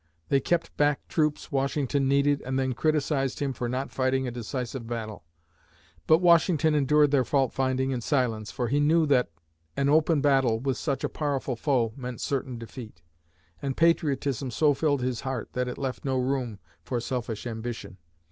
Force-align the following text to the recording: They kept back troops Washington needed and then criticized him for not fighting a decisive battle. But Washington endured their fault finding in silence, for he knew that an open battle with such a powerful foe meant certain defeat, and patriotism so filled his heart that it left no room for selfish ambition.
They 0.29 0.39
kept 0.39 0.75
back 0.77 1.07
troops 1.07 1.51
Washington 1.51 2.07
needed 2.07 2.41
and 2.41 2.57
then 2.57 2.73
criticized 2.73 3.39
him 3.39 3.53
for 3.53 3.69
not 3.69 3.91
fighting 3.91 4.27
a 4.27 4.31
decisive 4.31 4.87
battle. 4.87 5.25
But 6.07 6.23
Washington 6.23 6.73
endured 6.73 7.11
their 7.11 7.23
fault 7.23 7.53
finding 7.53 7.91
in 7.91 8.01
silence, 8.01 8.49
for 8.49 8.67
he 8.67 8.79
knew 8.79 9.05
that 9.05 9.29
an 9.77 9.89
open 9.89 10.19
battle 10.19 10.59
with 10.59 10.77
such 10.77 11.03
a 11.03 11.07
powerful 11.09 11.55
foe 11.55 11.93
meant 11.95 12.19
certain 12.19 12.57
defeat, 12.57 13.03
and 13.61 13.77
patriotism 13.77 14.49
so 14.49 14.73
filled 14.73 15.03
his 15.03 15.21
heart 15.21 15.53
that 15.53 15.67
it 15.67 15.77
left 15.77 16.03
no 16.03 16.17
room 16.17 16.57
for 16.83 16.99
selfish 16.99 17.45
ambition. 17.45 17.99